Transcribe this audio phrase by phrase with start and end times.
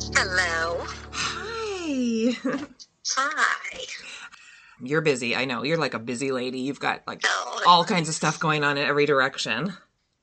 [0.00, 0.84] Hello.
[1.12, 2.36] Hi.
[3.16, 3.80] Hi.
[4.82, 5.34] You're busy.
[5.36, 5.64] I know.
[5.64, 6.60] You're like a busy lady.
[6.60, 9.72] You've got like Oh, all kinds of stuff going on in every direction.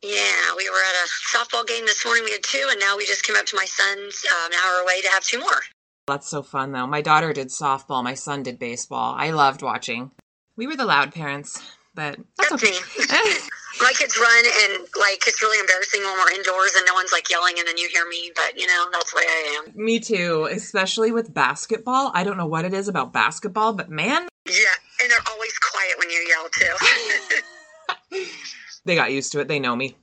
[0.02, 2.24] yeah, we were at a softball game this morning.
[2.26, 4.82] We had two, and now we just came up to my son's um, an hour
[4.84, 5.62] away to have two more.
[6.08, 6.88] That's so fun though.
[6.88, 9.16] My daughter did softball, my son did baseball.
[9.18, 10.12] I loved watching.
[10.56, 11.62] We were the loud parents,
[11.96, 13.38] but that's That's okay.
[13.82, 17.30] my kids run, and like it's really embarrassing when we're indoors and no one's like
[17.30, 18.32] yelling, and then you hear me.
[18.36, 19.74] But you know, that's the way I am.
[19.76, 22.12] Me too, especially with basketball.
[22.14, 26.00] I don't know what it is about basketball, but man, Yeah, and they're always quiet
[26.00, 28.22] when you yell too.
[28.86, 29.48] they got used to it.
[29.48, 29.96] They know me.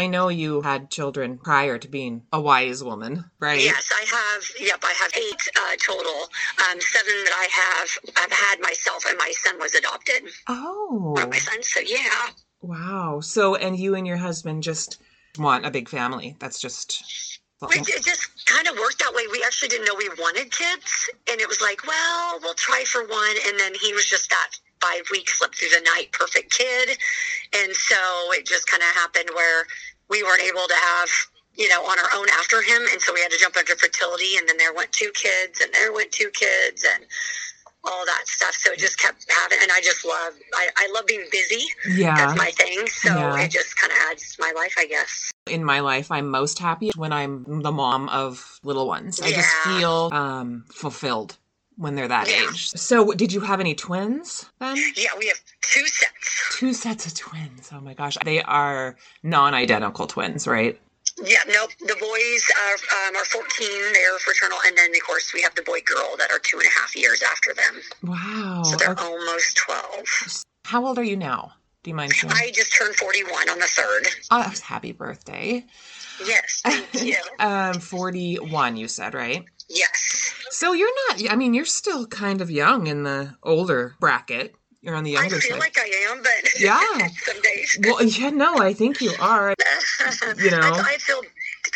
[0.00, 3.60] I know you had children prior to being a wise woman, right?
[3.60, 4.42] Yes, I have.
[4.58, 6.22] Yep, I have eight uh, total.
[6.70, 8.14] Um, seven that I have.
[8.16, 10.22] I've had myself, and my son was adopted.
[10.48, 11.68] Oh, my sons.
[11.68, 12.30] So yeah.
[12.62, 13.20] wow.
[13.20, 15.02] So, and you and your husband just
[15.38, 16.34] want a big family.
[16.38, 17.38] That's just.
[17.68, 19.24] We, it just kind of worked that way.
[19.30, 23.02] We actually didn't know we wanted kids, and it was like, well, we'll try for
[23.06, 23.36] one.
[23.46, 26.96] And then he was just that five week slip through the night perfect kid,
[27.54, 27.96] and so
[28.32, 29.66] it just kind of happened where
[30.08, 31.08] we weren't able to have
[31.56, 34.36] you know on our own after him, and so we had to jump under fertility,
[34.38, 37.04] and then there went two kids, and there went two kids, and
[37.84, 38.54] all that stuff.
[38.60, 41.64] So it just kept having, and I just love, I, I love being busy.
[41.88, 42.14] Yeah.
[42.14, 42.86] That's my thing.
[42.88, 43.40] So Yeah.
[43.40, 45.30] it just kind of adds to my life, I guess.
[45.46, 49.48] in my life i'm most happy when i'm the mom of little ones i just
[49.64, 51.36] feel um fulfilled
[51.80, 52.36] when they're that Yeah.
[52.50, 56.48] age so did you have any twins then Yeah, we have two sets.
[56.52, 60.78] two sets of twins oh my gosh they are non-identical twins right
[61.22, 61.70] Yeah, nope.
[61.80, 63.68] The boys are, um, are 14.
[63.92, 64.58] They're fraternal.
[64.66, 66.96] And then, of course, we have the boy girl that are two and a half
[66.96, 67.82] years after them.
[68.04, 69.04] wow So they're Okay.
[69.04, 70.06] almost 12.
[70.64, 73.66] how old are you now do you mind sharing I just turned 41 on the
[73.66, 74.06] 3rd.
[74.30, 75.64] oh happy birthday
[76.24, 77.16] Yes, thank you.
[77.38, 80.34] um 41 you said right yes.
[80.50, 84.94] so you're not i mean you're still kind of young in the older bracket you're
[84.94, 85.36] on the younger.
[85.36, 87.08] I feel side like I am, but Yeah.
[87.08, 87.78] some days.
[87.84, 89.54] well yeah no i think you are
[90.38, 90.58] you know?
[90.60, 91.22] I, I feel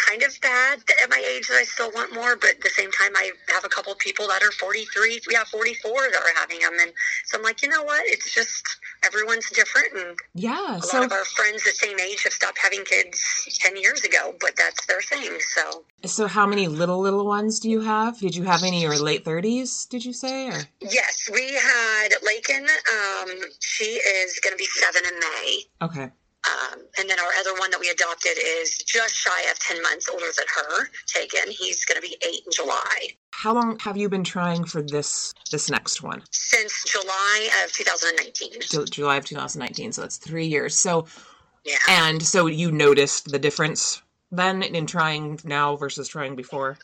[0.09, 2.91] kind of bad at my age that I still want more, but at the same
[2.91, 6.41] time, I have a couple of people that are 43, we have 44 that are
[6.41, 6.72] having them.
[6.81, 6.93] And
[7.26, 8.03] so I'm like, you know what?
[8.06, 9.88] It's just everyone's different.
[9.97, 13.20] And yeah a so lot of our friends the same age have stopped having kids
[13.60, 15.38] 10 years ago, but that's their thing.
[15.54, 18.19] So, So how many little little ones do you have?
[18.19, 19.87] Did you have any in your late thirties?
[19.87, 20.48] Did you say?
[20.48, 22.64] Or yes, we had Lakin.
[22.64, 25.59] Um, she is going to be seven in May.
[25.82, 26.10] okay,
[26.44, 30.09] Um, and then our other one that we adopted is just shy of 10 months
[30.09, 31.50] older than her, Taken.
[31.50, 33.09] He's going to be eight in July.
[33.32, 36.22] how long have you been trying for this this next one?
[36.31, 38.60] Since July of 2019.
[38.60, 39.93] Ju- July of 2019.
[39.93, 40.78] So that's three years.
[40.78, 41.06] So
[41.65, 41.78] Yeah.
[41.88, 46.76] and so you noticed the difference then in trying now versus trying before.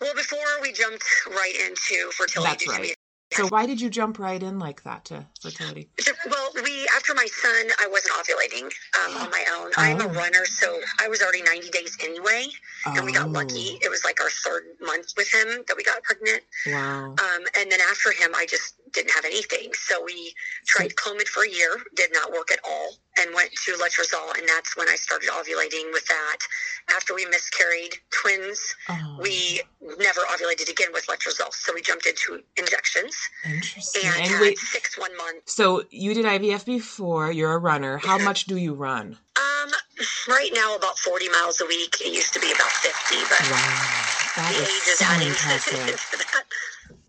[0.00, 2.95] Well, before we jumped right into fertility, That's right.
[3.32, 5.90] So why did you jump right in like that to fertility?
[6.30, 8.64] Well, we after my son, I wasn't ovulating
[9.04, 9.72] um, on my own.
[9.76, 10.08] I'm a Oh.
[10.14, 12.46] runner, so I was already 90 days anyway,
[12.86, 13.30] and we got Oh.
[13.30, 13.78] lucky.
[13.82, 16.42] It was like our third month with him that we got pregnant.
[16.66, 17.14] Wow.
[17.18, 19.70] Um, and then after him, I just didn't have anything.
[19.74, 20.32] So we
[20.66, 24.48] tried Clomid for a year, did not work at all, and went to Letrozole, and
[24.48, 26.36] that's when I started ovulating with that.
[26.94, 29.60] After we miscarried twins, Oh, we
[29.98, 34.02] never ovulated again with Letrozole, so we jumped into injections interesting.
[34.06, 35.42] and, And had wait, six one month.
[35.46, 37.32] so you did IVF before.
[37.32, 37.98] You're a runner.
[37.98, 39.16] How much do you run?
[39.36, 39.70] Um,
[40.28, 41.96] right now about forty miles a week.
[42.00, 43.56] It used to be about fifty, but Wow,
[44.36, 46.10] that the is age is so adding impressive.
[46.12, 46.44] to that.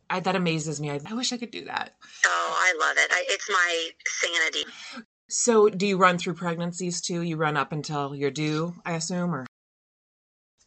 [0.10, 0.92] I, that amazes me.
[0.92, 1.96] I, I wish I could do that.
[2.26, 3.12] Oh, I love it.
[3.12, 4.66] I, it's my sanity.
[5.30, 7.22] So, do you run through pregnancies too?
[7.22, 9.46] You run up until you're due, I assume, or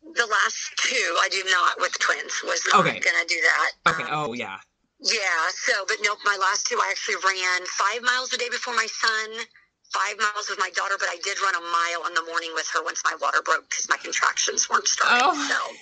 [0.03, 2.33] The last two, I do not with twins.
[2.45, 3.01] Was not Okay.
[3.01, 3.71] gonna do that.
[3.93, 4.03] okay?
[4.05, 4.59] Um, Oh, yeah.
[5.01, 5.49] Yeah.
[5.55, 6.19] So, but nope.
[6.25, 9.47] My last two, I actually ran five miles a day before my son.
[9.95, 12.69] Five miles with my daughter, but I did run a mile in the morning with
[12.75, 15.19] her once my water broke because my contractions weren't starting.
[15.25, 15.48] Oh.
[15.48, 15.77] So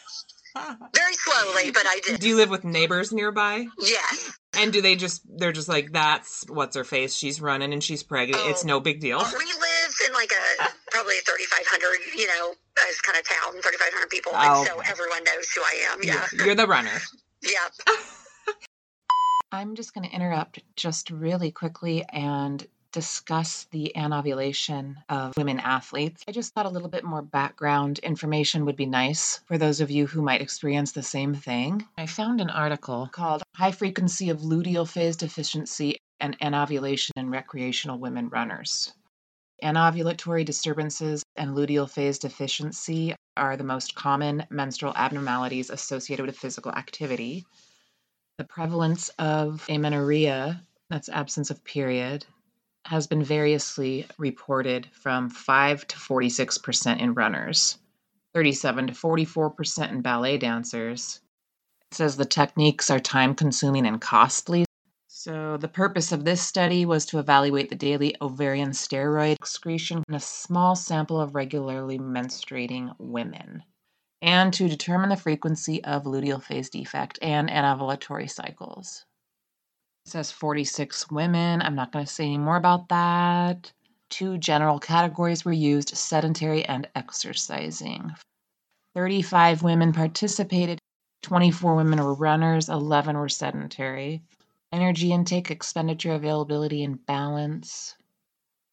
[0.95, 2.21] very slowly, but I did.
[2.21, 3.67] do you live with neighbors nearby?
[3.79, 4.33] Yes.
[4.59, 7.15] And do they just they're just like that's what's her face?
[7.15, 8.43] She's running and she's pregnant.
[8.47, 8.69] It's Oh.
[8.69, 9.19] no big deal.
[9.19, 12.55] We live in like a probably a 3,500, you know,
[12.89, 14.59] as kind of town, 3,500 people, Oh.
[14.61, 14.83] and so oh.
[14.89, 15.99] everyone knows who I am.
[16.03, 16.27] Yeah.
[16.45, 16.99] You're the runner.
[17.43, 17.69] Yeah.
[19.53, 22.67] I'm just going to interrupt just really quickly and
[22.99, 26.25] discuss the anovulation of women athletes.
[26.27, 29.89] I just thought a little bit more background information would be nice for those of
[29.89, 31.87] you who might experience the same thing.
[31.97, 38.01] I found an article called High Frequency of Luteal Phase Deficiency and Anovulation in Recreational
[38.01, 38.93] Women Runners.
[39.63, 46.73] Anovulatory disturbances and luteal phase deficiency are the most common menstrual abnormalities associated with physical
[46.73, 47.45] activity.
[48.39, 52.27] The prevalence of amenorrhea, that's absence of period,
[52.89, 57.77] has been variously reported from 5 to 46% in runners,
[58.33, 61.21] 37 to 44% in ballet dancers.
[61.91, 64.65] It says the techniques are time consuming and costly.
[65.07, 70.15] So, the purpose of this study was to evaluate the daily ovarian steroid excretion in
[70.15, 73.65] a small sample of regularly menstruating women
[74.23, 79.05] and to determine the frequency of luteal phase defect and anovulatory cycles.
[80.09, 81.61] Says 46 women.
[81.61, 83.71] I'm not going to say any more about that.
[84.09, 88.13] Two general categories were used sedentary and exercising.
[88.95, 90.79] 35 women participated,
[91.25, 94.23] 24 women were runners, 11 were sedentary.
[94.73, 97.95] Energy intake, expenditure, availability, and balance.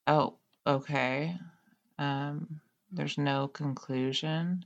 [0.07, 0.35] Oh,
[0.65, 1.37] okay.
[1.99, 2.61] Um,
[2.93, 4.63] there's no conclusion.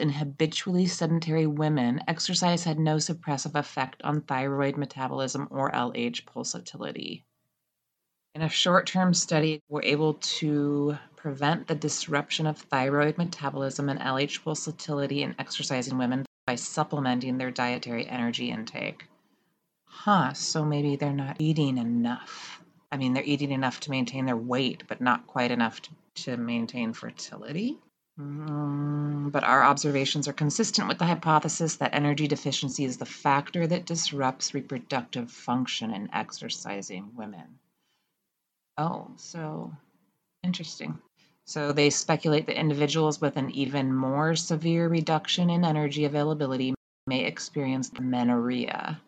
[0.00, 7.24] In habitually sedentary women, exercise had no suppressive effect on thyroid metabolism or LH pulsatility.
[8.34, 14.00] In a short term study, we're able to prevent the disruption of thyroid metabolism and
[14.00, 19.06] LH pulsatility in exercising women by supplementing their dietary energy intake.
[19.84, 22.62] Huh, so maybe they're not eating enough.
[22.90, 25.90] I mean, they're eating enough to maintain their weight, but not quite enough to,
[26.22, 27.78] to maintain fertility?
[28.18, 33.66] Mm, but our observations are consistent with the hypothesis that energy deficiency is the factor
[33.66, 37.58] that disrupts reproductive function in exercising women.
[38.76, 39.72] Oh, so
[40.42, 40.98] interesting.
[41.46, 46.74] So they speculate that individuals with an even more severe reduction in energy availability
[47.06, 49.00] may experience amenorrhea.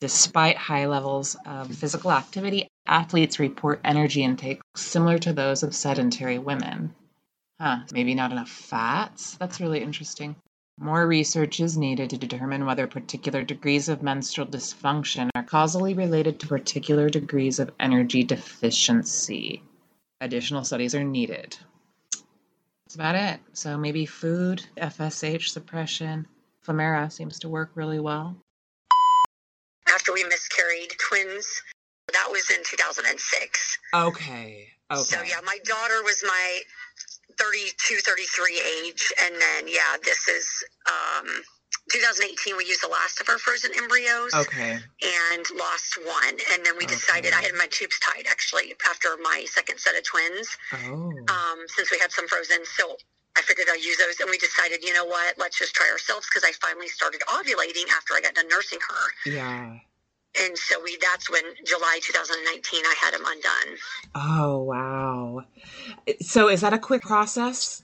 [0.00, 6.38] Despite high levels of physical activity, athletes report energy intake similar to those of sedentary
[6.38, 6.94] women.
[7.60, 9.36] Huh, maybe not enough fats?
[9.36, 10.36] That's really interesting.
[10.78, 16.40] More research is needed to determine whether particular degrees of menstrual dysfunction are causally related
[16.40, 19.62] to particular degrees of energy deficiency.
[20.22, 21.58] Additional studies are needed.
[22.86, 23.40] That's about it.
[23.52, 26.26] So maybe food, FSH suppression.
[26.66, 28.36] Femara seems to work really well
[30.00, 31.62] after we miscarried twins.
[32.12, 33.78] That was in 2006.
[33.94, 34.68] Okay.
[34.90, 35.02] Okay.
[35.02, 36.60] So yeah, my daughter was my
[37.40, 40.46] 32, 33 age, and then yeah, this is
[40.86, 41.26] um,
[41.90, 42.56] 2018.
[42.56, 44.34] We used the last of our frozen embryos.
[44.34, 44.76] Okay.
[44.76, 49.46] And lost one, and then we decided I had my tubes tied actually after my
[49.48, 50.56] second set of twins.
[50.84, 51.12] Oh.
[51.32, 52.96] Um, since we had some frozen, so
[53.36, 56.28] I figured I'd use those, and we decided, you know what, let's just try ourselves
[56.28, 59.30] because I finally started ovulating after I got done nursing her.
[59.30, 59.78] Yeah
[60.38, 63.78] and so we that's when July 2019 I had them undone.
[64.14, 65.44] Oh wow!
[66.20, 67.82] So is that a quick process?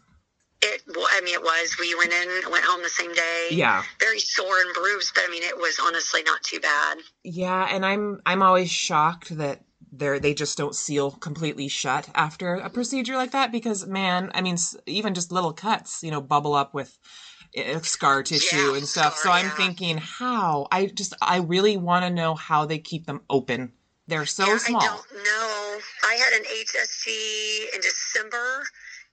[0.63, 1.77] It, I mean, it was.
[1.79, 3.49] We went in, went home the same day.
[3.51, 3.83] Yeah.
[4.01, 6.99] Very sore and bruised, but I mean, it was honestly not too bad.
[7.25, 9.63] Yeah, and I'm I'm always shocked that
[9.93, 14.41] they're they just don't seal completely shut after a procedure like that because man, I
[14.41, 14.57] mean,
[14.87, 16.99] even just little cuts, you know, bubble up with
[17.55, 19.17] eh, eh, scar tissue yeah, and stuff.
[19.17, 19.57] scar, so I'm yeah.
[19.57, 20.69] thinking, how?
[20.71, 23.73] I just, I really want to know how they keep them open.
[24.09, 24.83] They're so yeah, small.
[24.83, 25.79] I don't know.
[26.05, 28.63] I had an HSG in December,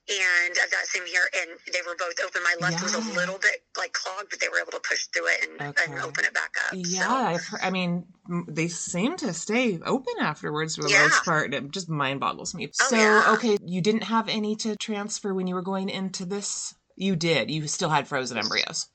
[0.09, 2.43] and I've got same here, and they were both open.
[2.43, 5.27] My left was a little bit like clogged, but they were able to push through
[5.27, 6.73] it and, and open it back up.
[6.75, 8.05] Yeah, So, I mean,
[8.47, 11.07] they seem to stay open afterwards for the Yeah.
[11.07, 11.53] most part.
[11.53, 12.69] It just mind boggles me.
[12.81, 13.31] Oh, so, yeah.
[13.33, 16.75] okay, you didn't have any to transfer when you were going into this?
[16.95, 17.49] You did.
[17.49, 18.87] You still had frozen embryos.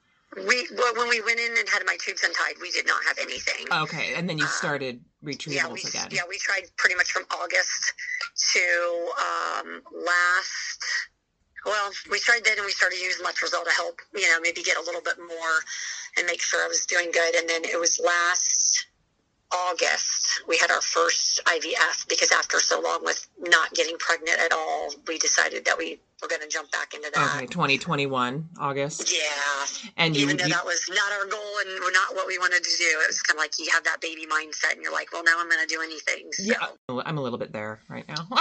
[0.46, 3.18] We well, when we went in and had my tubes untied, we did not have
[3.18, 3.66] anything.
[3.72, 6.08] Okay, and then you Uh, started retrievals yeah, we again.
[6.10, 7.92] yeah we tried pretty much from August
[8.52, 10.84] to um, last.
[11.66, 14.76] Well, we tried then and we started using letrozole to help, you know, maybe get
[14.78, 15.54] a little bit more
[16.16, 17.34] and make sure I was doing good.
[17.34, 18.57] And then it was last
[19.52, 24.52] August we had our first IVF because after so long with not getting pregnant at
[24.52, 27.34] all, we decided that we were going to jump back into that.
[27.36, 29.12] Okay, 2021, August.
[29.12, 32.38] Yeah, And you, even though you that was not our goal and not what we
[32.38, 34.92] wanted to do, it was kind of like you have that baby mindset, and you're
[34.92, 36.28] like, well, now I'm going to do anything.
[36.32, 36.42] So.
[36.44, 38.28] Yeah, I'm a little bit there right now.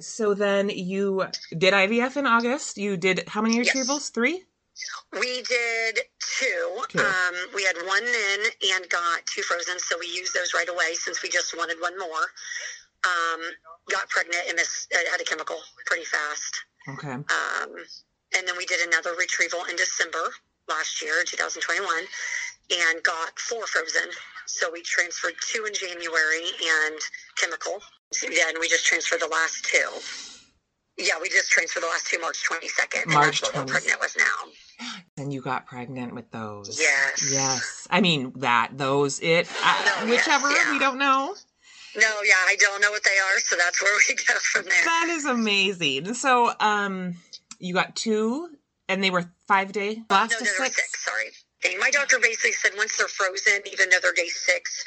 [0.00, 1.26] So then you
[1.56, 2.78] did IVF in August.
[2.78, 3.74] You did how many Yes.
[3.74, 4.10] retrievals?
[4.12, 4.44] Three?
[5.20, 6.82] We did two.
[6.90, 6.98] Two.
[7.00, 8.40] Um, we had one in
[8.74, 11.98] and got two frozen, so we used those right away since we just wanted one
[11.98, 12.24] more.
[13.04, 13.40] Um,
[13.90, 15.56] got pregnant and this uh, had a chemical
[15.86, 16.56] pretty fast.
[16.88, 17.12] Okay.
[17.12, 17.70] Um,
[18.36, 20.32] and then we did another retrieval in December
[20.68, 22.04] last year, 2021.
[22.70, 24.10] and got four frozen.
[24.46, 26.46] So we transferred two in January
[26.86, 26.98] and
[27.40, 27.80] chemical.
[28.12, 29.88] So then we just transferred the last two.
[30.98, 33.02] Yeah, we just transferred the last two March 22nd.
[33.04, 34.45] And March that's what we're pregnant with now.
[35.18, 36.78] And you got pregnant with those.
[36.78, 37.24] Yes.
[37.32, 37.88] Yes.
[37.88, 40.72] I mean, that, those, it, uh, No, yes, whichever, yeah.
[40.72, 41.34] we don't know.
[41.96, 44.84] No, yeah, I don't know what they are, so that's where we go from there.
[44.84, 46.12] That is amazing.
[46.12, 47.14] So, um,
[47.58, 48.50] you got two,
[48.90, 50.76] and they were five day last no, no, six.
[50.76, 51.04] six.
[51.04, 51.30] Sorry.
[51.66, 54.84] And my doctor basically said once they're frozen, even though they're day six,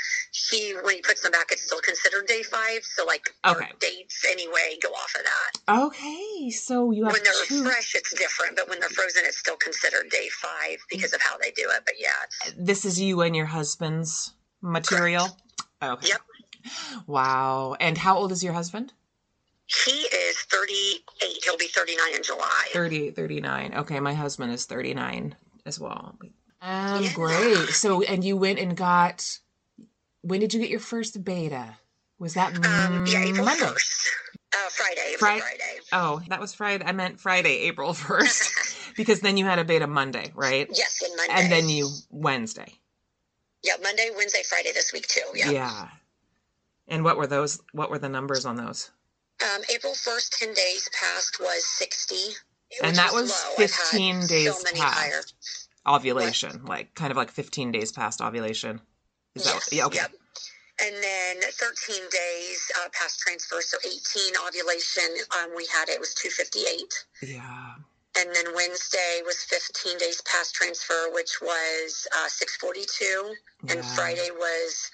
[0.49, 2.81] he when he puts them back, it's still considered day five.
[2.83, 3.71] So like Okay.
[3.79, 5.81] dates anyway go off of that.
[5.85, 7.63] Okay, so you have When they're two.
[7.63, 11.37] fresh, it's different, but when they're frozen, it's still considered day five because of how
[11.37, 11.81] they do it.
[11.85, 15.27] But yeah, This is you and your husband's material.
[15.83, 16.07] Okay.
[16.07, 16.21] Yep.
[17.07, 17.75] Wow.
[17.79, 18.93] And how old is your husband?
[19.85, 21.43] he is 38.
[21.43, 22.63] He'll be 39 in July.
[22.73, 23.73] 38, 39.
[23.75, 25.35] Okay, my husband is 39
[25.67, 26.17] as well.
[26.61, 27.13] Um, Yeah.
[27.13, 27.69] great.
[27.69, 29.39] So, and you went and got,
[30.21, 31.77] when did you get your first beta?
[32.17, 33.65] Was that Um, yeah, April Monday?
[33.65, 34.07] 1st.
[34.51, 35.15] Uh, Friday.
[35.17, 35.79] Friday.
[35.93, 36.83] Oh, that was Friday.
[36.85, 40.67] I meant Friday, April 1st, because then you had a beta Monday, right?
[40.73, 41.33] yes, and Monday.
[41.33, 42.73] And then you Wednesday.
[43.63, 45.21] Yeah, Monday, Wednesday, Friday this week too.
[45.35, 45.51] Yeah.
[45.51, 45.87] Yeah.
[46.87, 47.61] And what were those?
[47.71, 48.89] What were the numbers on those?
[49.43, 52.15] Um, April 1st, 10 days past was 60.
[52.83, 53.65] And that was low.
[53.65, 54.97] 15 days so many past.
[54.97, 55.21] higher.
[55.87, 58.81] Ovulation, like kind of like 15 days past ovulation.
[59.35, 59.85] Is that Yes, yeah?
[59.85, 59.97] Okay.
[59.97, 60.11] yep.
[60.81, 65.03] And then 13 days uh, past transfer, so 18 ovulation,
[65.41, 67.05] um, we had it was 258.
[67.23, 67.73] Yeah.
[68.17, 73.35] And then Wednesday was 15 days past transfer, which was uh, 642.
[73.69, 74.89] And Friday was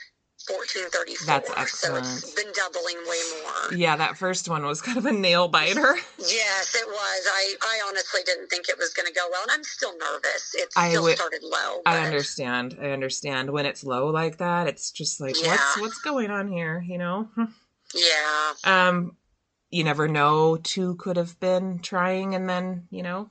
[0.47, 1.25] 1434.
[1.25, 1.47] That's
[1.79, 2.35] So it's excellent.
[2.35, 3.77] been doubling way more.
[3.77, 5.95] Yeah, that first one was kind of a nail biter.
[6.19, 7.27] Yes, it was.
[7.27, 10.53] I, I honestly didn't think it was going to go well, and I'm still nervous.
[10.55, 11.81] It still started low.
[11.85, 12.77] I understand.
[12.81, 14.67] I understand when it's low like that.
[14.67, 15.81] It's just like what's Yeah.
[15.81, 17.29] what's going on here, you know?
[17.93, 18.53] Yeah.
[18.65, 19.15] Um,
[19.69, 20.57] you never know.
[20.57, 23.29] Two could have been trying, and then you know,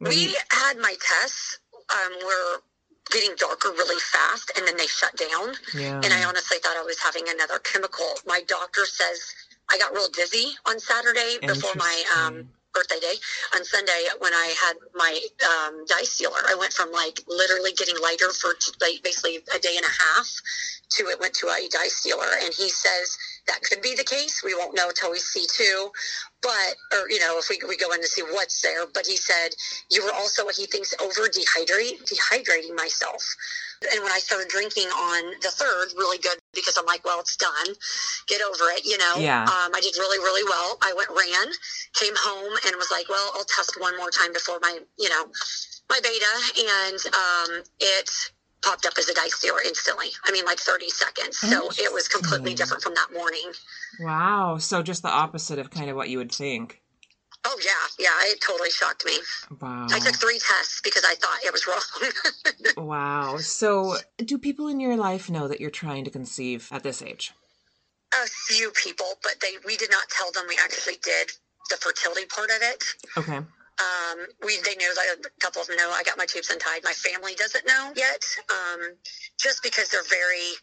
[0.00, 0.16] maybe.
[0.28, 1.58] We had my tests
[1.92, 2.62] um, were
[3.10, 5.54] getting darker really fast, and then they shut down.
[5.74, 6.00] yeah.
[6.02, 8.06] And I honestly thought I was having another chemical.
[8.26, 9.34] My doctor says
[9.70, 13.14] I got real dizzy on Saturday before my um, birthday day.
[13.54, 17.96] On Sunday, when I had my um, dye stealer, I went from like literally getting
[18.02, 20.28] lighter for t- like basically a day and a half
[20.90, 22.30] to it went to a dye stealer.
[22.42, 24.42] and he says that could be the case.
[24.44, 25.90] We won't know until we see two,
[26.42, 28.86] but or you know if we we go in to see what's there.
[28.86, 29.50] But he said
[29.90, 33.22] you were also what he thinks over dehydrate dehydrating myself.
[33.92, 37.36] And when I started drinking on the third, really good because I'm like, well, it's
[37.36, 37.76] done.
[38.26, 39.16] Get over it, you know.
[39.18, 39.42] Yeah.
[39.42, 40.78] Um, I did really, really well.
[40.82, 41.52] I went ran,
[41.92, 45.26] came home, and was like, well, I'll test one more time before my, you know,
[45.90, 48.10] my beta, and um, it
[48.62, 50.08] popped up as a dye stealer instantly.
[50.24, 51.38] I mean, like 30 seconds.
[51.38, 53.52] So it was completely different from that morning.
[54.00, 54.58] Wow.
[54.58, 56.82] So just the opposite of kind of what you would think.
[57.48, 59.18] Oh yeah, yeah, it totally shocked me.
[59.60, 59.86] Wow.
[59.90, 62.12] I took three tests because I thought it was wrong.
[62.86, 63.38] Wow.
[63.38, 67.32] So, do people in your life know that you're trying to conceive at this age?
[68.22, 71.30] a few people, but they we did not tell them we actually did
[71.70, 72.84] the fertility part of it.
[73.16, 73.40] Okay.
[73.78, 76.82] Um, we they know that a couple of them know I got my tubes untied.
[76.84, 78.80] My family doesn't know yet, um,
[79.38, 80.56] just because they're very.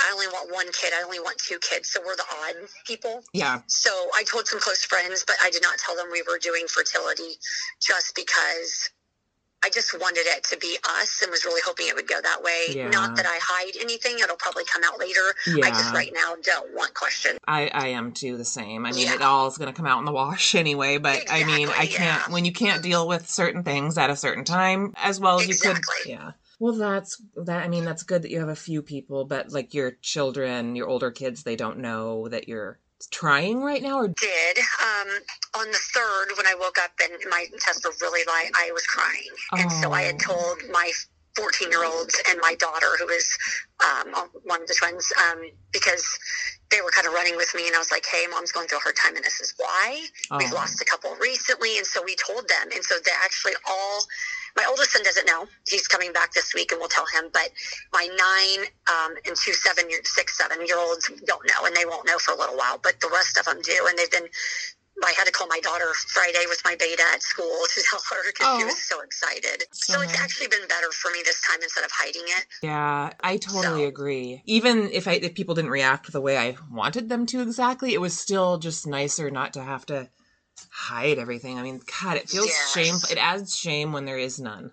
[0.00, 0.94] I only want one kid.
[0.96, 2.54] I only want two kids, so we're the odd
[2.86, 3.22] people.
[3.34, 3.60] Yeah.
[3.66, 6.66] So I told some close friends, but I did not tell them we were doing
[6.68, 7.34] fertility,
[7.82, 8.88] just because
[9.62, 12.42] I just wanted it to be us and was really hoping it would go that
[12.42, 12.66] way.
[12.70, 12.88] Yeah.
[12.88, 15.20] Not that I hide anything; it'll probably come out later.
[15.62, 17.38] I just right now don't want questions.
[17.46, 18.86] I, I am too the same.
[18.86, 19.14] I mean, Yeah.
[19.14, 21.84] it all is going to come out in the wash anyway, but I mean, I
[21.84, 25.38] Exactly, can't, when you can't deal with certain things at a certain time as well
[25.38, 25.78] as you could.
[26.06, 26.32] Yeah.
[26.58, 27.62] Well, that's that.
[27.62, 30.88] I mean, that's good that you have a few people, but like your children, your
[30.88, 32.78] older kids, they don't know that you're
[33.08, 34.58] trying right now or did.
[34.58, 35.08] Um,
[35.58, 38.86] on the third, when I woke up and my tests were really light, I was
[38.86, 39.28] crying.
[39.58, 40.34] And so I had Oh.
[40.34, 40.92] told my
[41.36, 43.28] 14 year olds and my daughter, who is
[43.84, 44.14] um,
[44.44, 45.42] one of the twins, um,
[45.72, 46.04] because
[46.70, 47.66] they were kind of running with me.
[47.66, 50.06] And I was like, hey, mom's going through a hard time, and this is why.
[50.38, 50.54] We've Oh.
[50.56, 51.78] lost a couple recently.
[51.78, 52.68] And so we told them.
[52.74, 54.04] And so they actually all,
[54.56, 55.46] my oldest son doesn't know.
[55.68, 57.30] He's coming back this week and we'll tell him.
[57.32, 57.50] But
[57.92, 61.84] my nine um, and two seven year, six, seven year olds don't know and they
[61.84, 62.78] won't know for a little while.
[62.82, 63.86] But the rest of them do.
[63.88, 64.28] And they've been,
[65.04, 68.16] I had to call my daughter Friday with my beta at school to tell her
[68.26, 68.66] because she Oh.
[68.66, 69.64] was so excited.
[69.72, 72.46] So So it's actually been better for me this time instead of hiding it.
[72.62, 74.42] Yeah, I totally So- agree.
[74.46, 78.00] Even if I if people didn't react the way I wanted them to exactly, it
[78.00, 80.08] was still just nicer not to have to
[80.70, 81.58] hide everything.
[81.58, 82.72] I mean, God, it feels Yes.
[82.72, 83.10] shameful.
[83.10, 84.72] It adds shame when there is none.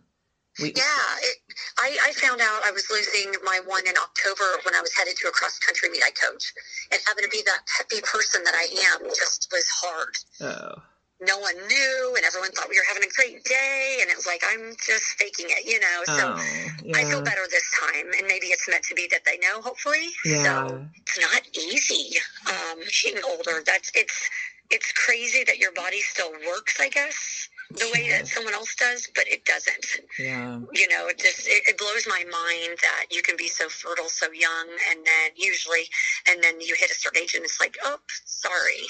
[0.62, 0.84] We, Yeah,
[1.22, 1.38] it,
[1.78, 5.16] I, I found out I was losing my one in October when I was headed
[5.18, 6.54] to a cross country meet I coach,
[6.92, 10.14] and having to be that peppy person that I am just was hard.
[10.42, 10.82] oh,
[11.22, 14.26] No one knew, and everyone thought we were having a great day, and it was
[14.26, 16.02] like I'm just faking it, you know.
[16.06, 19.38] So oh, I feel better this time, and maybe it's meant to be that they
[19.38, 19.62] know.
[19.62, 22.18] Hopefully, yeah, so it's not easy.
[22.48, 24.30] Um, getting older, that's it's
[24.70, 26.78] it's crazy that your body still works.
[26.80, 29.86] I guess the way that someone else does, but it doesn't
[30.20, 30.60] yeah.
[30.74, 34.10] you know, it just it, it blows my mind that you can be so fertile
[34.10, 35.84] so young, and then usually,
[36.30, 38.88] and then you hit a certain age, and it's like, oh, sorry.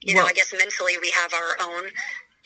[0.00, 1.84] You know, I guess mentally we have our own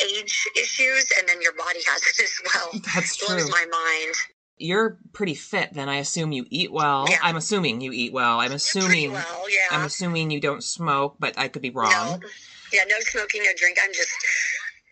[0.03, 2.71] age issues, and then your body has it as well.
[2.95, 3.51] That's blows true.
[3.51, 4.15] my mind.
[4.59, 7.07] You're pretty fit, then I assume you eat well.
[7.11, 7.19] Yeah.
[7.23, 8.41] I'm assuming you eat well.
[8.41, 9.77] I'm assuming well, yeah.
[9.77, 11.91] I'm assuming you don't smoke, but I could be wrong.
[11.91, 12.29] No,
[12.73, 13.77] yeah, no smoking, no drink.
[13.85, 14.11] I'm just.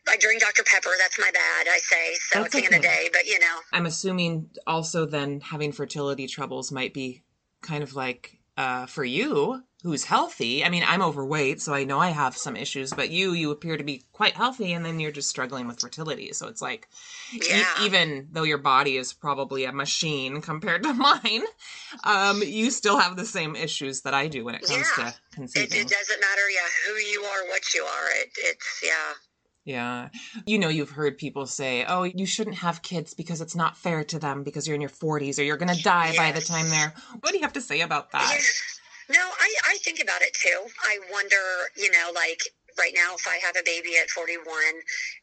[0.09, 0.63] I drink Dr.
[0.65, 0.91] Pepper.
[0.99, 1.67] That's my bad.
[1.69, 4.51] I say so That's at the end of the day, but you know, I'm assuming
[4.67, 7.23] also then having fertility troubles might be
[7.63, 10.65] kind of like uh, for you who's healthy.
[10.65, 13.77] I mean, I'm overweight, so I know I have some issues, but you you appear
[13.77, 16.33] to be quite healthy, and then you're just struggling with fertility.
[16.33, 16.89] So it's like,
[17.35, 21.43] e- even though your body is probably a machine compared to mine,
[22.05, 25.05] um, you still have the same issues that I do when it comes Yeah.
[25.05, 25.79] to it, conceiving.
[25.81, 26.49] it doesn't matter.
[26.51, 28.11] Yeah, who you are, what you are.
[28.23, 29.13] It, it's yeah.
[29.65, 30.09] Yeah.
[30.47, 34.05] You know, you've heard people say, oh, you shouldn't have kids because it's not fair
[34.05, 36.69] to them because you're in your 40s or you're going to die by the time
[36.69, 36.93] they're.
[37.21, 38.31] What do you have to say about that?
[38.31, 39.17] Yeah.
[39.17, 40.59] No, I, I think about it too.
[40.83, 41.37] I wonder,
[41.77, 42.41] you know, like
[42.79, 44.41] right now, if I have a baby at 41,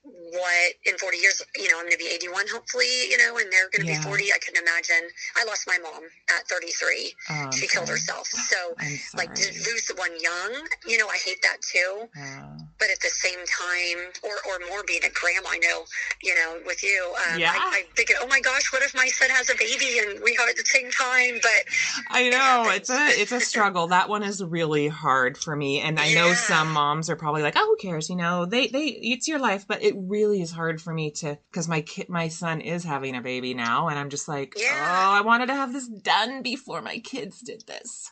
[0.03, 3.51] what in 40 years, you know, I'm going to be 81, hopefully, you know, and
[3.51, 3.97] they're going to Yeah.
[3.97, 4.31] be 40.
[4.33, 5.09] I couldn't imagine.
[5.35, 7.13] I lost my mom at 33.
[7.29, 8.27] Oh, she killed herself.
[8.27, 8.75] So,
[9.17, 12.07] like, to lose the one young, you know, I hate that too.
[12.17, 12.57] Oh.
[12.81, 15.85] But at the same time, or, or more being a grandma, I know,
[16.23, 17.51] you know, with you, um, Yeah.
[17.53, 20.33] I, I think, oh my gosh, what if my son has a baby and we
[20.33, 21.39] have it at the same time?
[21.43, 21.61] But
[22.09, 23.87] I know it's a it's a struggle.
[23.87, 27.53] That one is really hard for me, and I know some moms are probably like,
[27.55, 30.81] "Oh, who cares?" You know, they they it's your life, but it really is hard
[30.81, 34.09] for me to because my kid, my son is having a baby now, and I'm
[34.09, 34.73] just like, Yeah.
[34.73, 38.11] "Oh, I wanted to have this done before my kids did this."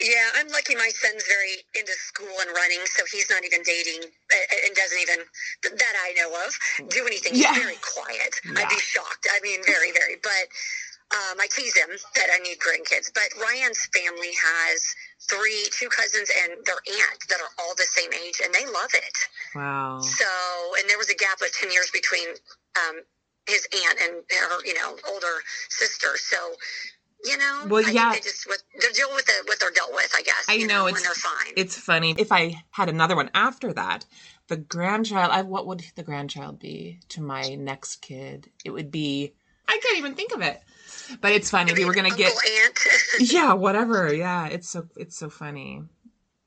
[0.00, 4.06] Yeah, I'm lucky my son's very into school and running, so he's not even dating
[4.06, 5.26] and doesn't even,
[5.74, 6.54] that I know of,
[6.90, 7.34] do anything.
[7.34, 7.54] Yeah.
[7.54, 8.32] He's very quiet.
[8.46, 8.62] Yeah.
[8.62, 9.26] I'd be shocked.
[9.26, 10.14] I mean, very, very.
[10.22, 10.46] But
[11.10, 13.10] um, I tease him that I need grandkids.
[13.10, 14.78] But Ryan's family has
[15.26, 18.92] three, two cousins and their aunt that are all the same age, and they love
[18.94, 19.16] it.
[19.54, 20.00] Wow.
[20.00, 20.28] So,
[20.78, 22.28] and there was a gap of 10 years between
[22.76, 23.00] um,
[23.48, 26.16] his aunt and her, you know, older sister.
[26.16, 26.54] So,
[27.24, 28.12] you know, Well, I yeah.
[28.12, 30.44] they just with, they're dealing with the, what they're dealt with, I guess.
[30.48, 31.52] I you know, and it's- they're fine.
[31.56, 32.14] It's funny.
[32.18, 34.04] If I had another one after that,
[34.48, 38.50] the grandchild, I, what would the grandchild be to my next kid?
[38.64, 39.34] It would be,
[39.66, 40.60] I can't even think of it.
[41.20, 41.72] But it's funny.
[41.74, 42.78] We were going to Uncle get, aunt
[43.32, 44.12] yeah, whatever.
[44.14, 45.82] Yeah, it's so, it's so funny.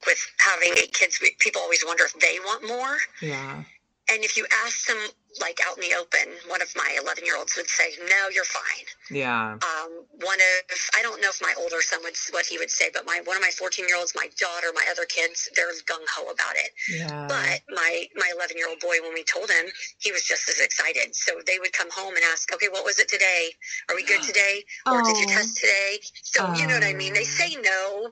[0.07, 1.19] with having eight kids.
[1.39, 2.97] People always wonder if they want more.
[3.21, 3.63] Yeah.
[4.11, 4.97] And if you ask them,
[5.39, 8.45] like out in the open, one of my 11 year olds would say, "No, you're
[8.45, 9.57] fine." Yeah.
[9.65, 12.89] um, one of I don't know if my older son would what he would say,
[12.93, 16.05] but my one of my fourteen year olds, my daughter, my other kids, they're gung
[16.15, 16.71] ho about it.
[16.89, 17.27] Yeah.
[17.27, 19.67] But my my eleven year old boy, when we told him,
[19.99, 21.15] he was just as excited.
[21.15, 23.51] So they would come home and ask, "Okay, what was it today?
[23.89, 24.63] Are we good today?
[24.91, 25.33] Or did you Oh.
[25.35, 27.13] test today?" So you know what I mean.
[27.13, 27.37] They Oh.
[27.39, 28.11] say no,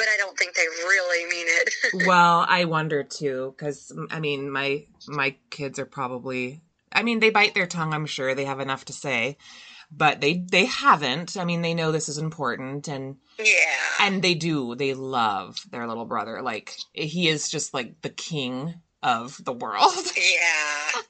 [0.00, 2.06] but I don't think they really mean it.
[2.06, 6.62] well, I wonder too, because I mean, my my kids are probably.
[6.90, 7.92] I mean, they bite their tongue.
[7.92, 9.36] I'm sure they have enough to say,
[9.92, 11.36] but they they haven't.
[11.36, 13.76] I mean, they know this is important, and yeah.
[14.00, 14.74] and they do.
[14.74, 16.40] They love their little brother.
[16.40, 19.92] Like he is just like the king of the world.
[20.16, 21.02] yeah.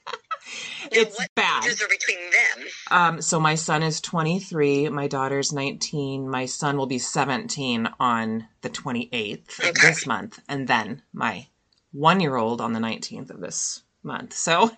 [0.83, 1.65] Now, it's what bad.
[1.65, 2.67] ages are between them?
[2.89, 8.47] Um, so my son is 23, my daughter's 19, my son will be 17 on
[8.61, 9.79] the 28th of Okay.
[9.87, 11.47] this month, and then my
[11.93, 14.33] one-year-old on the 19th of this month.
[14.33, 14.71] So,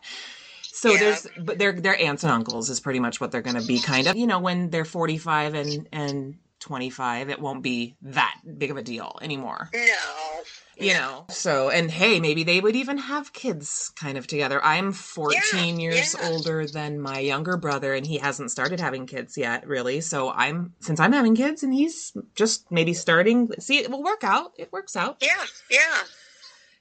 [0.71, 0.97] so Yeah.
[0.99, 3.79] there's, but they're they're aunts and uncles is pretty much what they're going to be.
[3.79, 8.71] Kind of, you know, when they're 45 and and 25, it won't be that big
[8.71, 10.41] of a deal anymore No.
[10.77, 14.91] You know so and hey maybe they would even have kids kind of together i'm
[14.91, 16.29] 14 Yeah, years yeah.
[16.29, 20.73] older than my younger brother and he hasn't started having kids yet really so i'm
[20.79, 24.71] since i'm having kids and he's just maybe starting see it will work out it
[24.71, 25.43] works out Yeah.
[25.69, 26.03] Yeah.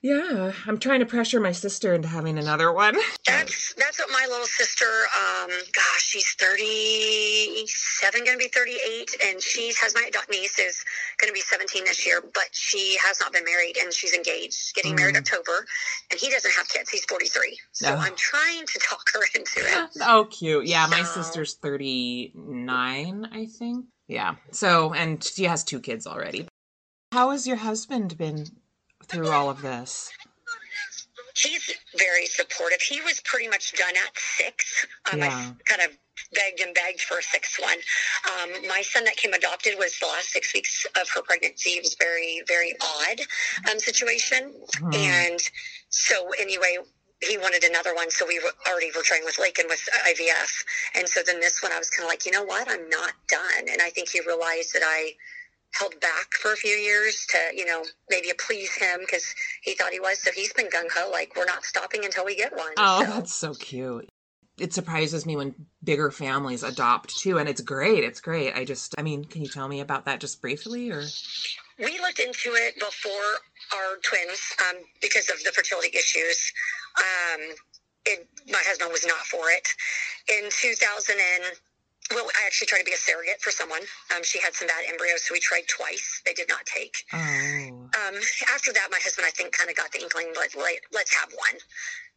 [0.03, 2.97] Yeah, I'm trying to pressure my sister into having another one.
[3.27, 4.85] That's that's what my little sister.
[4.85, 10.85] Um, gosh, she's 37, going to be 38, and she has my niece is
[11.21, 14.75] going to be 17 this year, but she has not been married and she's engaged,
[14.75, 15.19] getting married Mm.
[15.19, 15.67] October,
[16.11, 16.91] and he doesn't have kids.
[16.91, 17.97] He's 43, so Oh.
[17.97, 19.91] I'm trying to talk her into it.
[20.03, 20.67] Oh, cute.
[20.67, 23.87] Yeah, my So- sister's 39, I think.
[24.09, 24.35] Yeah.
[24.51, 26.49] So, and she has two kids already.
[27.13, 28.47] How has your husband been
[29.13, 30.11] through all of this?
[31.37, 32.81] He's very supportive.
[32.81, 34.87] He was pretty much done at six.
[35.13, 35.29] Um, Yeah.
[35.29, 35.97] I kind of
[36.35, 37.79] begged and begged for a sixth one.
[38.33, 41.71] Um, my son that came adopted was the last six weeks of her pregnancy.
[41.71, 43.21] It was very, very odd
[43.71, 44.53] um, situation.
[44.79, 44.95] Hmm.
[44.95, 45.41] And
[45.89, 46.79] so, anyway,
[47.21, 48.11] he wanted another one.
[48.11, 50.53] So, we were already were trying with Lakin with IVF.
[50.95, 52.69] And so, then this one, I was kind of like, you know what?
[52.71, 53.69] I'm not done.
[53.71, 55.13] And I think he realized that I
[55.73, 59.93] held back for a few years to, you know, maybe please him because he thought
[59.93, 60.23] he was.
[60.23, 62.73] So, he's been gung ho, like, we're not stopping until we get one.
[62.77, 64.09] Oh, So- that's so cute.
[64.59, 68.05] It surprises me when bigger families adopt too, and it's great.
[68.05, 68.55] It's great.
[68.55, 71.03] I just, I mean, can you tell me about that just briefly, or?
[71.79, 73.13] we looked into it before
[73.75, 76.53] our twins um, because of the fertility issues.
[76.99, 77.41] Um,
[78.05, 79.67] it, my husband was not for it.
[80.29, 81.45] In 2000 and
[82.15, 83.83] well, I actually tried to be a surrogate for someone.
[84.15, 86.23] Um, she had some bad embryos, so we tried twice.
[86.25, 86.97] They did not take.
[87.13, 87.19] Oh,
[87.93, 88.17] Um,
[88.53, 91.31] after that, my husband, I think, kind of got the inkling, like, let, let's have
[91.33, 91.59] one.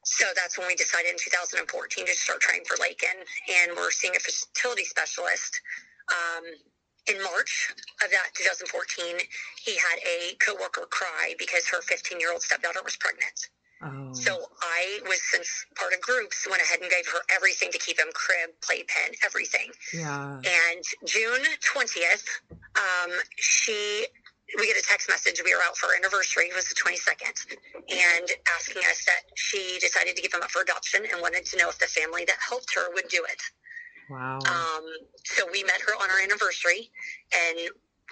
[0.04, 3.18] So that's when we decided in 2014 to start trying for Lakin,
[3.50, 5.60] and we're seeing a fertility specialist.
[6.14, 6.46] Um,
[7.08, 9.18] in March of that 2014,
[9.62, 13.50] he had a coworker cry because her 15 year old stepdaughter was pregnant.
[13.84, 17.78] Oh, So I was, since part of groups, went ahead and gave her everything to
[17.78, 19.70] keep him crib, playpen, everything.
[19.94, 20.38] yeah.
[20.38, 22.28] And June 20th,
[22.76, 24.06] um, she
[24.60, 25.42] we get a text message.
[25.44, 26.46] We were out for our anniversary.
[26.46, 27.58] It was the 22nd,
[27.90, 31.58] and asking us that she decided to give him up for adoption and wanted to
[31.58, 33.42] know if the family that helped her would do it.
[34.10, 34.38] Wow.
[34.38, 34.86] Um,
[35.24, 36.92] so we met her on our anniversary,
[37.34, 37.58] and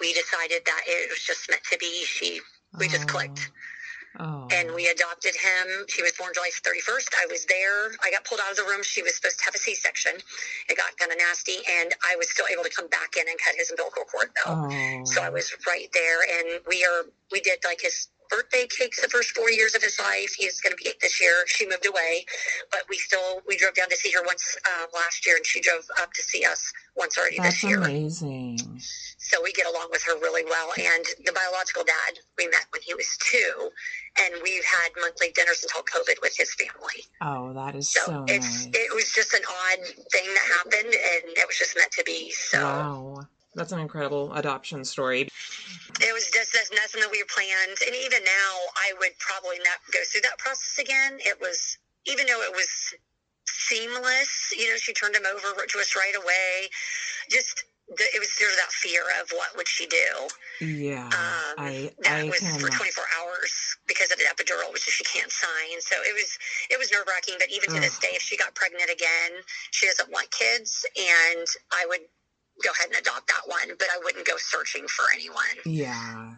[0.00, 2.02] we decided that it was just meant to be.
[2.04, 2.40] She
[2.78, 3.50] we just clicked
[4.20, 4.46] Oh.
[4.52, 5.86] and we adopted him.
[5.94, 7.08] He was born July 31st.
[7.18, 7.90] I was there.
[8.02, 8.82] I got pulled out of the room.
[8.82, 10.12] She was supposed to have a C section.
[10.68, 13.38] It got kind of nasty, and I was still able to come back in and
[13.42, 14.70] cut his umbilical cord though.
[14.70, 15.04] Oh.
[15.04, 19.08] So I was right there, and we are we did like his birthday cakes the
[19.08, 20.34] first four years of his life.
[20.36, 21.44] He's going to be eight this year.
[21.46, 22.24] She moved away,
[22.70, 25.60] but we still we drove down to see her once um, last year, and she
[25.60, 27.82] drove up to see us once already That's this year.
[27.82, 28.80] amazing.
[29.18, 30.70] So we get along with her really well.
[30.78, 33.70] And the biological dad we met when he was two,
[34.20, 37.04] and we've had monthly dinners until COVID with his family.
[37.22, 38.74] Oh, that is So, so, it's nice.
[38.74, 39.80] it was just an odd
[40.12, 42.30] thing that happened, and it was just meant to be.
[42.32, 43.26] So Wow.
[43.54, 45.22] That's an incredible adoption story.
[46.00, 47.78] it was just just nothing that we planned.
[47.86, 51.18] And even now, I would probably not go through that process again.
[51.20, 52.68] It was even though it was
[53.46, 54.52] seamless.
[54.56, 56.68] You know, she turned him over to us right away.
[57.30, 60.08] Just the, it was sort of that fear of what would she do.
[60.60, 61.06] Yeah.
[61.06, 65.04] Um, I that I was can for 24 hours because of the epidural, which she
[65.04, 65.80] can't sign.
[65.80, 66.38] So it was
[66.70, 67.34] it was nerve wracking.
[67.38, 69.40] But even to this day, if she got pregnant again,
[69.70, 72.00] she doesn't want kids, and I would
[72.62, 73.74] go ahead and adopt that one.
[73.78, 75.56] But I wouldn't go searching for anyone.
[75.64, 76.34] Yeah.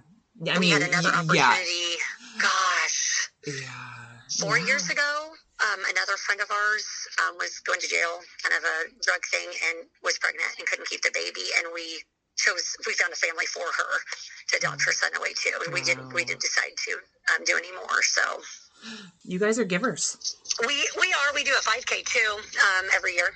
[0.47, 1.49] I we mean, had another y- yeah.
[1.51, 1.97] opportunity.
[2.41, 4.21] Gosh, Yeah.
[4.41, 4.67] four Yeah.
[4.67, 5.33] years ago,
[5.65, 6.85] um, another friend of ours
[7.25, 10.89] um, was going to jail, kind of a drug thing, and was pregnant and couldn't
[10.89, 12.03] keep the baby, and we
[12.37, 13.93] chose we found a family for her
[14.49, 16.93] to adopt her son away too, and we didn't we didn't decide to
[17.35, 18.03] um, do any more.
[18.03, 18.43] So
[19.25, 20.37] You guys are givers.
[20.67, 23.33] we we are we do a 5K too um, every year,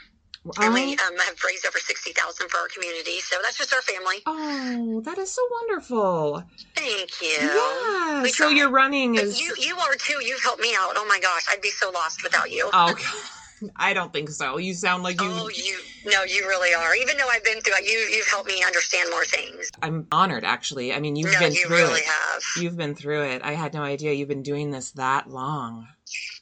[0.61, 3.20] and we um, have raised over sixty thousand for our community.
[3.20, 4.16] So that's just our family.
[4.26, 6.42] oh, that is so wonderful.
[6.76, 7.37] Thank you.
[7.40, 8.22] Yeah.
[8.22, 8.57] We So try.
[8.57, 10.24] your running But is you you are too.
[10.24, 10.92] You've helped me out.
[10.96, 12.68] Oh my gosh, I'd be so lost without you.
[12.72, 12.94] Oh,
[13.76, 14.57] I don't think so.
[14.57, 15.29] You sound like you.
[15.31, 16.94] Oh, you no, you really are.
[16.94, 19.68] Even though I've been through it, you you've helped me understand more things.
[19.83, 20.94] I'm honored, actually.
[20.94, 22.07] I mean, you've no, been you through really it.
[22.07, 22.42] have.
[22.57, 23.42] You've been through it.
[23.44, 25.87] I had no idea you've been doing this that long.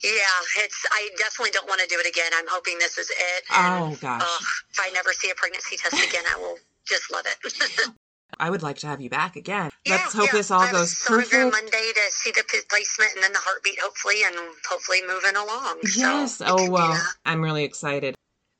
[0.02, 0.10] Yeah,
[0.58, 0.86] it's.
[0.92, 2.30] I definitely don't want to do it again.
[2.34, 3.44] I'm hoping this is it.
[3.50, 4.22] Oh, and, Oh gosh,
[4.70, 6.56] if I never see a pregnancy test again, I will
[6.86, 7.90] just love it.
[8.38, 9.70] I would like to have you back again.
[9.84, 10.32] Yeah, Let's hope yeah.
[10.32, 11.52] this all I goes sonogram perfect.
[11.52, 14.36] Monday to see the placement and then the heartbeat, hopefully, and
[14.68, 15.78] hopefully moving along.
[15.96, 16.36] Yes.
[16.36, 17.00] So Oh well.
[17.24, 18.14] I'm really excited.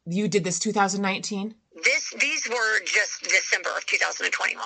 [0.07, 1.55] You did this 2019
[2.18, 4.62] these were just December of 2021.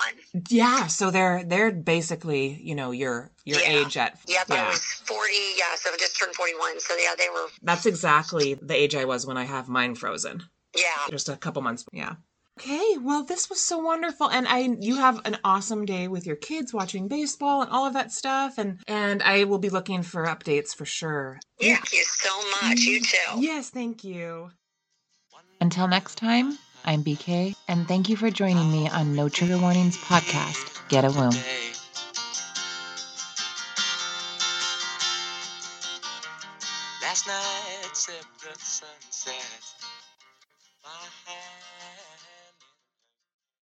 [0.49, 3.85] Yeah, so they're they're basically you know your your yeah.
[3.85, 4.65] age at yep, yeah.
[4.65, 5.33] I was 40.
[5.57, 6.79] Yeah, so I just turned 41.
[6.79, 7.47] So yeah, they were.
[7.61, 10.43] That's exactly the age I was when I have mine frozen.
[10.75, 11.85] Yeah, just a couple months.
[11.91, 12.15] Yeah.
[12.59, 16.35] Okay, well, this was so wonderful, and I you have an awesome day with your
[16.35, 20.27] kids watching baseball and all of that stuff, and and I will be looking for
[20.27, 21.39] updates for sure.
[21.59, 22.29] Thank you so
[22.61, 22.81] much.
[22.81, 23.39] You too.
[23.39, 24.51] Yes, thank you.
[25.59, 26.59] Until next time.
[26.85, 31.11] I'm BK, and thank you for joining me on No Trigger Warnings podcast, Get a
[31.11, 31.31] Womb.
[37.01, 37.52] Last night.